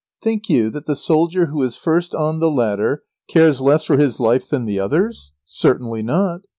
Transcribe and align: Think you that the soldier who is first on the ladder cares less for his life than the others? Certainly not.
Think 0.19 0.49
you 0.49 0.71
that 0.71 0.87
the 0.87 0.95
soldier 0.95 1.45
who 1.45 1.61
is 1.61 1.77
first 1.77 2.15
on 2.15 2.39
the 2.39 2.49
ladder 2.49 3.03
cares 3.29 3.61
less 3.61 3.83
for 3.83 3.97
his 3.99 4.19
life 4.19 4.49
than 4.49 4.65
the 4.65 4.79
others? 4.79 5.33
Certainly 5.45 6.01
not. 6.01 6.41